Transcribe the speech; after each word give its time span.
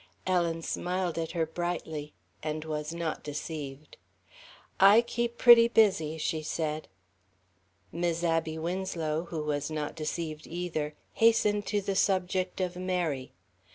Ellen 0.25 0.63
smiled 0.63 1.19
at 1.19 1.33
her 1.33 1.45
brightly, 1.45 2.11
and 2.41 2.65
was 2.65 2.91
not 2.91 3.21
deceived. 3.23 3.97
"I 4.79 5.01
keep 5.01 5.37
pretty 5.37 5.67
busy," 5.67 6.17
she 6.17 6.41
said. 6.41 6.87
Mis' 7.91 8.23
Abby 8.23 8.57
Winslow, 8.57 9.25
who 9.25 9.43
was 9.43 9.69
not 9.69 9.93
deceived 9.95 10.47
either, 10.47 10.95
hastened 11.13 11.67
to 11.67 11.81
the 11.81 11.95
subject 11.95 12.59
of 12.59 12.75
Mary. 12.75 13.31